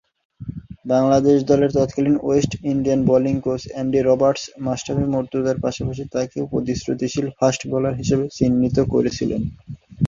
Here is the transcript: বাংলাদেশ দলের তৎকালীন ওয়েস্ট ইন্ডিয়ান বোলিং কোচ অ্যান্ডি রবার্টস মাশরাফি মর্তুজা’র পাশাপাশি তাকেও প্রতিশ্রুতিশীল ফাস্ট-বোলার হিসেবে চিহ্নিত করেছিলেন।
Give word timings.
বাংলাদেশ 0.85 1.37
দলের 1.43 1.71
তৎকালীন 1.77 2.15
ওয়েস্ট 2.21 2.51
ইন্ডিয়ান 2.71 3.01
বোলিং 3.09 3.35
কোচ 3.45 3.61
অ্যান্ডি 3.67 3.99
রবার্টস 4.01 4.43
মাশরাফি 4.65 5.05
মর্তুজা’র 5.13 5.61
পাশাপাশি 5.65 6.03
তাকেও 6.13 6.51
প্রতিশ্রুতিশীল 6.53 7.27
ফাস্ট-বোলার 7.39 7.97
হিসেবে 8.01 8.25
চিহ্নিত 8.37 8.77
করেছিলেন। 8.93 9.41